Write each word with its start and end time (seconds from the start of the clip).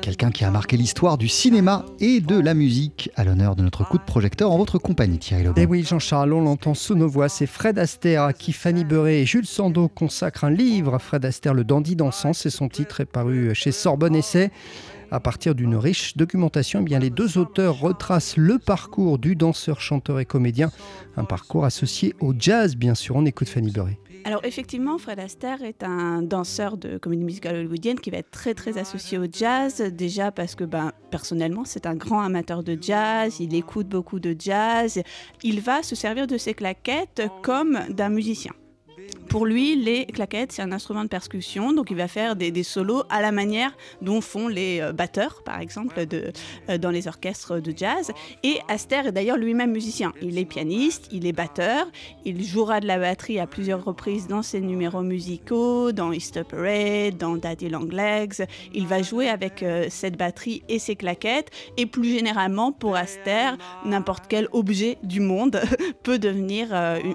Quelqu'un 0.00 0.30
qui 0.30 0.44
a 0.44 0.50
marqué 0.50 0.76
l'histoire 0.76 1.18
du 1.18 1.28
cinéma 1.28 1.84
et 1.98 2.20
de 2.20 2.38
la 2.38 2.54
musique 2.54 3.10
à 3.16 3.24
l'honneur 3.24 3.56
de 3.56 3.62
notre 3.62 3.84
coup 3.84 3.98
de 3.98 4.04
projecteur 4.04 4.52
en 4.52 4.56
votre 4.56 4.78
compagnie, 4.78 5.18
Thierry 5.18 5.42
Lebon. 5.42 5.60
Et 5.60 5.64
eh 5.64 5.66
oui, 5.66 5.82
Jean-Charles, 5.82 6.32
on 6.32 6.42
l'entend 6.42 6.74
sous 6.74 6.94
nos 6.94 7.08
voix, 7.08 7.28
c'est 7.28 7.46
Fred 7.46 7.78
Astaire 7.78 8.22
à 8.22 8.32
qui 8.32 8.52
Fanny 8.52 8.84
Beuret 8.84 9.20
et 9.20 9.26
Jules 9.26 9.46
Sandeau 9.46 9.88
consacrent 9.88 10.44
un 10.44 10.50
livre. 10.50 10.98
Fred 10.98 11.24
Astaire, 11.24 11.54
le 11.54 11.64
dandy 11.64 11.96
dansant, 11.96 12.32
c'est 12.32 12.50
son 12.50 12.68
titre, 12.68 13.00
est 13.00 13.06
paru 13.06 13.54
chez 13.54 13.72
Sorbonne 13.72 14.14
Essai. 14.14 14.50
À 15.10 15.20
partir 15.20 15.54
d'une 15.54 15.74
riche 15.74 16.16
documentation, 16.16 16.80
eh 16.80 16.84
bien, 16.84 16.98
les 16.98 17.08
deux 17.08 17.38
auteurs 17.38 17.80
retracent 17.80 18.36
le 18.36 18.58
parcours 18.58 19.18
du 19.18 19.36
danseur, 19.36 19.80
chanteur 19.80 20.20
et 20.20 20.26
comédien. 20.26 20.70
Un 21.16 21.24
parcours 21.24 21.64
associé 21.64 22.14
au 22.20 22.34
jazz, 22.38 22.76
bien 22.76 22.94
sûr. 22.94 23.16
On 23.16 23.24
écoute 23.24 23.48
Fanny 23.48 23.70
Beuret. 23.70 23.98
Alors 24.24 24.44
effectivement, 24.44 24.98
Fred 24.98 25.18
Astaire 25.20 25.62
est 25.62 25.82
un 25.82 26.20
danseur 26.20 26.76
de 26.76 26.98
comédie 26.98 27.24
musicale 27.24 27.56
hollywoodienne 27.56 27.98
qui 27.98 28.10
va 28.10 28.18
être 28.18 28.30
très 28.30 28.52
très 28.52 28.76
associé 28.76 29.16
au 29.16 29.24
jazz. 29.30 29.80
Déjà 29.80 30.30
parce 30.30 30.54
que 30.54 30.64
ben, 30.64 30.92
personnellement, 31.10 31.64
c'est 31.64 31.86
un 31.86 31.94
grand 31.94 32.20
amateur 32.20 32.62
de 32.62 32.76
jazz, 32.78 33.40
il 33.40 33.54
écoute 33.54 33.88
beaucoup 33.88 34.20
de 34.20 34.36
jazz. 34.38 35.00
Il 35.42 35.60
va 35.62 35.82
se 35.82 35.94
servir 35.94 36.26
de 36.26 36.36
ses 36.36 36.52
claquettes 36.52 37.22
comme 37.42 37.78
d'un 37.88 38.10
musicien. 38.10 38.52
Pour 39.28 39.44
lui, 39.44 39.76
les 39.76 40.06
claquettes, 40.06 40.52
c'est 40.52 40.62
un 40.62 40.72
instrument 40.72 41.04
de 41.04 41.08
percussion, 41.08 41.74
donc 41.74 41.90
il 41.90 41.98
va 41.98 42.08
faire 42.08 42.34
des, 42.34 42.62
solos 42.62 43.02
à 43.10 43.20
la 43.20 43.30
manière 43.30 43.76
dont 44.00 44.22
font 44.22 44.48
les 44.48 44.80
euh, 44.80 44.92
batteurs, 44.92 45.42
par 45.44 45.60
exemple, 45.60 45.94
euh, 45.98 46.78
dans 46.78 46.88
les 46.88 47.08
orchestres 47.08 47.60
de 47.60 47.74
jazz. 47.76 48.10
Et 48.42 48.58
Aster 48.68 49.02
est 49.08 49.12
d'ailleurs 49.12 49.36
lui-même 49.36 49.70
musicien. 49.70 50.14
Il 50.22 50.38
est 50.38 50.46
pianiste, 50.46 51.08
il 51.12 51.26
est 51.26 51.32
batteur, 51.32 51.86
il 52.24 52.42
jouera 52.42 52.80
de 52.80 52.86
la 52.86 52.98
batterie 52.98 53.38
à 53.38 53.46
plusieurs 53.46 53.84
reprises 53.84 54.28
dans 54.28 54.42
ses 54.42 54.60
numéros 54.60 55.02
musicaux, 55.02 55.92
dans 55.92 56.10
Easter 56.10 56.44
Parade, 56.48 57.18
dans 57.18 57.36
Daddy 57.36 57.68
Long 57.68 57.88
Legs. 57.90 58.46
Il 58.72 58.86
va 58.86 59.02
jouer 59.02 59.28
avec 59.28 59.62
euh, 59.62 59.88
cette 59.90 60.16
batterie 60.16 60.62
et 60.70 60.78
ses 60.78 60.96
claquettes. 60.96 61.50
Et 61.76 61.84
plus 61.84 62.14
généralement, 62.14 62.72
pour 62.72 62.96
Aster, 62.96 63.50
n'importe 63.84 64.24
quel 64.26 64.48
objet 64.52 64.96
du 65.02 65.20
monde 65.20 65.60
peut 66.02 66.18
devenir 66.18 66.68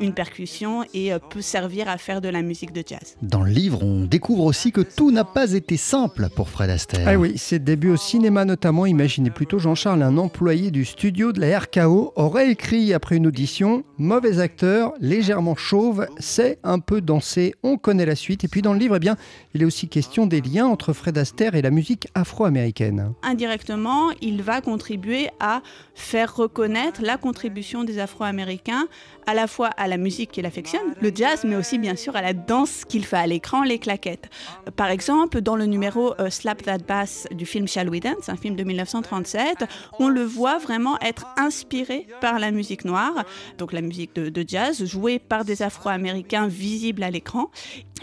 une 0.00 0.14
percussion 0.14 0.84
et 0.94 1.12
peut 1.30 1.42
servir 1.42 1.88
à 1.88 1.97
faire 1.98 2.20
de 2.20 2.28
la 2.28 2.42
musique 2.42 2.72
de 2.72 2.82
jazz. 2.86 3.16
Dans 3.22 3.42
le 3.42 3.50
livre, 3.50 3.82
on 3.82 4.04
découvre 4.04 4.44
aussi 4.44 4.72
que 4.72 4.80
tout 4.80 5.10
n'a 5.10 5.24
pas 5.24 5.52
été 5.52 5.76
simple 5.76 6.28
pour 6.34 6.48
Fred 6.48 6.70
Astaire. 6.70 7.06
Ah 7.06 7.16
oui, 7.16 7.36
ses 7.36 7.58
débuts 7.58 7.90
au 7.90 7.96
cinéma 7.96 8.44
notamment, 8.44 8.86
imaginez 8.86 9.30
plutôt 9.30 9.58
Jean-Charles, 9.58 10.02
un 10.02 10.16
employé 10.18 10.70
du 10.70 10.84
studio 10.84 11.32
de 11.32 11.40
la 11.40 11.58
RKO, 11.58 12.12
aurait 12.16 12.50
écrit 12.50 12.92
après 12.94 13.16
une 13.16 13.26
audition 13.26 13.84
Mauvais 13.98 14.40
acteur, 14.40 14.92
légèrement 15.00 15.56
chauve, 15.56 16.06
sait 16.18 16.58
un 16.62 16.78
peu 16.78 17.00
danser, 17.00 17.54
on 17.62 17.76
connaît 17.76 18.06
la 18.06 18.16
suite. 18.16 18.44
Et 18.44 18.48
puis 18.48 18.62
dans 18.62 18.72
le 18.72 18.78
livre, 18.78 18.96
eh 18.96 19.00
bien, 19.00 19.16
il 19.54 19.62
est 19.62 19.64
aussi 19.64 19.88
question 19.88 20.26
des 20.26 20.40
liens 20.40 20.66
entre 20.66 20.92
Fred 20.92 21.18
Astaire 21.18 21.54
et 21.54 21.62
la 21.62 21.70
musique 21.70 22.08
afro-américaine. 22.14 23.12
Indirectement, 23.22 24.10
il 24.20 24.42
va 24.42 24.60
contribuer 24.60 25.28
à 25.40 25.62
faire 25.94 26.34
reconnaître 26.36 27.02
la 27.02 27.16
contribution 27.16 27.84
des 27.84 27.98
Afro-Américains 27.98 28.86
à 29.26 29.34
la 29.34 29.46
fois 29.46 29.68
à 29.76 29.88
la 29.88 29.96
musique 29.96 30.30
qu'il 30.32 30.46
affectionne, 30.46 30.94
le 31.00 31.12
jazz, 31.14 31.44
mais 31.44 31.56
aussi 31.56 31.78
bien 31.78 31.87
sûr 31.96 32.16
à 32.16 32.22
la 32.22 32.32
danse 32.32 32.84
qu'il 32.84 33.04
fait 33.04 33.16
à 33.16 33.26
l'écran, 33.26 33.62
les 33.62 33.78
claquettes. 33.78 34.28
Par 34.76 34.88
exemple, 34.88 35.40
dans 35.40 35.56
le 35.56 35.66
numéro 35.66 36.14
euh, 36.20 36.30
Slap 36.30 36.62
That 36.62 36.78
Bass 36.78 37.26
du 37.30 37.46
film 37.46 37.68
Shall 37.68 37.88
We 37.88 38.00
Dance, 38.00 38.28
un 38.28 38.36
film 38.36 38.56
de 38.56 38.64
1937, 38.64 39.64
on 39.98 40.08
le 40.08 40.22
voit 40.22 40.58
vraiment 40.58 40.98
être 41.00 41.26
inspiré 41.36 42.06
par 42.20 42.38
la 42.38 42.50
musique 42.50 42.84
noire, 42.84 43.24
donc 43.58 43.72
la 43.72 43.80
musique 43.80 44.14
de 44.14 44.44
jazz, 44.46 44.84
jouée 44.84 45.18
par 45.18 45.44
des 45.44 45.62
Afro-Américains 45.62 46.48
visibles 46.48 47.02
à 47.02 47.10
l'écran. 47.10 47.50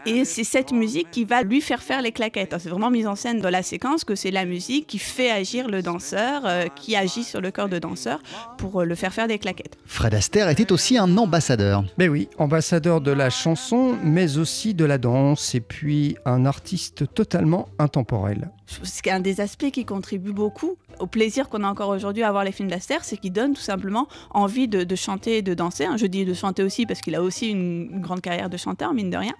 Et 0.07 0.23
c'est 0.23 0.43
cette 0.43 0.71
musique 0.71 1.09
qui 1.09 1.25
va 1.25 1.41
lui 1.41 1.61
faire 1.61 1.81
faire 1.81 2.01
les 2.03 2.11
claquettes. 2.11 2.55
C'est 2.59 2.69
vraiment 2.69 2.91
mis 2.91 3.07
en 3.07 3.15
scène 3.15 3.39
dans 3.39 3.49
la 3.49 3.63
séquence 3.63 4.03
que 4.03 4.13
c'est 4.13 4.29
la 4.29 4.45
musique 4.45 4.85
qui 4.85 4.99
fait 4.99 5.31
agir 5.31 5.67
le 5.67 5.81
danseur, 5.81 6.43
euh, 6.45 6.67
qui 6.75 6.95
agit 6.95 7.23
sur 7.23 7.41
le 7.41 7.49
corps 7.49 7.69
de 7.69 7.79
danseur 7.79 8.21
pour 8.59 8.81
euh, 8.81 8.85
le 8.85 8.93
faire 8.93 9.11
faire 9.11 9.27
des 9.27 9.39
claquettes. 9.39 9.77
Fred 9.85 10.13
Astaire 10.13 10.49
était 10.49 10.71
aussi 10.71 10.99
un 10.99 11.17
ambassadeur. 11.17 11.83
Mais 11.97 12.07
oui, 12.07 12.29
ambassadeur 12.37 13.01
de 13.01 13.11
la 13.11 13.31
chanson, 13.31 13.97
mais 14.03 14.37
aussi 14.37 14.75
de 14.75 14.85
la 14.85 14.99
danse, 14.99 15.55
et 15.55 15.61
puis 15.61 16.15
un 16.25 16.45
artiste 16.45 17.11
totalement 17.15 17.67
intemporel. 17.79 18.51
C'est 18.83 19.09
un 19.09 19.19
des 19.19 19.41
aspects 19.41 19.71
qui 19.71 19.85
contribue 19.85 20.33
beaucoup 20.33 20.77
au 20.99 21.07
plaisir 21.07 21.49
qu'on 21.49 21.63
a 21.63 21.67
encore 21.67 21.89
aujourd'hui 21.89 22.23
à 22.23 22.31
voir 22.31 22.43
les 22.43 22.51
films 22.51 22.69
d'Astaire, 22.69 23.03
c'est 23.03 23.17
qu'il 23.17 23.33
donne 23.33 23.53
tout 23.53 23.61
simplement 23.61 24.07
envie 24.31 24.67
de, 24.67 24.95
chanter 24.95 25.37
et 25.37 25.41
de 25.41 25.53
danser. 25.53 25.87
Je 25.97 26.05
dis 26.05 26.25
de 26.25 26.33
chanter 26.33 26.63
aussi 26.63 26.85
parce 26.85 27.01
qu'il 27.01 27.15
a 27.15 27.21
aussi 27.21 27.49
une, 27.49 28.01
grande 28.01 28.21
carrière 28.21 28.49
de 28.49 28.57
chanteur, 28.57 28.93
mine 28.93 29.09
de 29.09 29.17
rien. 29.17 29.33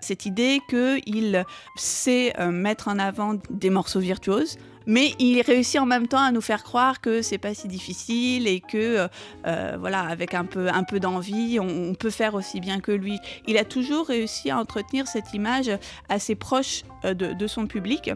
Cette 0.00 0.26
idée 0.26 0.60
qu'il 0.68 1.44
sait 1.76 2.32
euh, 2.38 2.50
mettre 2.50 2.88
en 2.88 2.98
avant 2.98 3.34
des 3.50 3.70
morceaux 3.70 4.00
virtuoses, 4.00 4.56
mais 4.86 5.14
il 5.18 5.40
réussit 5.42 5.80
en 5.80 5.86
même 5.86 6.08
temps 6.08 6.22
à 6.22 6.32
nous 6.32 6.40
faire 6.40 6.62
croire 6.62 7.00
que 7.00 7.22
c'est 7.22 7.38
pas 7.38 7.54
si 7.54 7.68
difficile 7.68 8.48
et 8.48 8.60
que 8.60 8.76
euh, 8.76 9.08
euh, 9.46 9.76
voilà 9.78 10.00
avec 10.00 10.34
un 10.34 10.44
peu 10.44 10.68
un 10.68 10.82
peu 10.82 10.98
d'envie 10.98 11.60
on, 11.60 11.94
peut 11.94 12.10
faire 12.10 12.34
aussi 12.34 12.60
bien 12.60 12.80
que 12.80 12.90
lui 12.90 13.20
il 13.46 13.58
a 13.58 13.64
toujours 13.64 14.08
réussi 14.08 14.50
à 14.50 14.58
entretenir 14.58 15.06
cette 15.06 15.34
image 15.34 15.70
assez 16.08 16.34
proche 16.34 16.82
de 17.04 17.46
son 17.46 17.66
public 17.66 18.10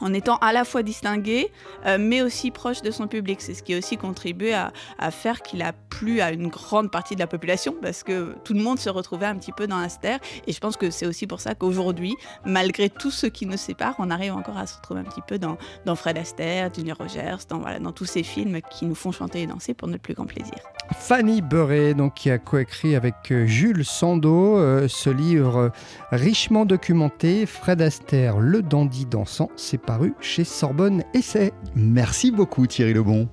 en 0.00 0.12
étant 0.12 0.36
à 0.38 0.52
la 0.52 0.64
fois 0.64 0.82
distingué, 0.82 1.50
euh, 1.86 1.96
mais 1.98 2.22
aussi 2.22 2.50
proche 2.50 2.82
de 2.82 2.90
son 2.90 3.06
public. 3.06 3.40
C'est 3.40 3.54
ce 3.54 3.62
qui 3.62 3.74
a 3.74 3.78
aussi 3.78 3.96
contribué 3.96 4.54
à, 4.54 4.72
faire 5.10 5.42
qu'il 5.42 5.62
a 5.62 5.72
plu 5.72 6.20
à 6.20 6.32
une 6.32 6.48
grande 6.48 6.90
partie 6.90 7.14
de 7.14 7.20
la 7.20 7.26
population, 7.26 7.74
parce 7.80 8.02
que 8.02 8.34
tout 8.44 8.54
le 8.54 8.60
monde 8.60 8.78
se 8.78 8.90
retrouvait 8.90 9.26
un 9.26 9.36
petit 9.36 9.52
peu 9.52 9.66
dans 9.66 9.78
Aster. 9.78 10.16
Et 10.46 10.52
je 10.52 10.60
pense 10.60 10.76
que 10.76 10.90
c'est 10.90 11.06
aussi 11.06 11.26
pour 11.26 11.40
ça 11.40 11.54
qu'aujourd'hui, 11.54 12.14
malgré 12.44 12.90
tout 12.90 13.10
ce 13.10 13.26
qui 13.26 13.46
nous 13.46 13.56
sépare, 13.56 13.94
on 13.98 14.10
arrive 14.10 14.34
encore 14.34 14.58
à 14.58 14.66
se 14.66 14.76
retrouver 14.76 15.00
un 15.00 15.04
petit 15.04 15.22
peu 15.26 15.38
dans, 15.38 15.56
Fred 15.96 16.18
Astaire, 16.18 16.72
Junior 16.74 16.98
Rogers, 16.98 17.36
dans, 17.48 17.58
voilà, 17.58 17.78
dans 17.78 17.92
tous 17.92 18.04
ces 18.04 18.22
films 18.22 18.60
qui 18.70 18.84
nous 18.86 18.94
font 18.94 19.12
chanter 19.12 19.42
et 19.42 19.46
danser 19.46 19.74
pour 19.74 19.88
notre 19.88 20.02
plus 20.02 20.14
grand 20.14 20.26
plaisir. 20.26 20.56
Fanny 20.92 21.42
Beuret, 21.42 21.94
donc, 21.94 22.14
qui 22.14 22.30
a 22.30 22.38
coécrit 22.38 22.94
avec 22.94 23.30
euh, 23.30 23.46
Jules 23.46 23.84
Sandeau 23.84 24.58
euh, 24.58 24.88
ce 24.88 25.10
livre 25.10 25.72
richement 26.10 26.64
documenté, 26.64 27.46
Fred 27.46 27.82
Astaire, 27.82 28.38
le 28.38 28.62
dandy 28.62 29.06
dansant. 29.06 29.50
C'est 29.56 29.80
paru 29.80 30.14
chez 30.20 30.44
Sorbonne 30.44 31.02
Essai. 31.14 31.52
Merci 31.74 32.30
beaucoup 32.30 32.66
Thierry 32.66 32.94
Lebon. 32.94 33.28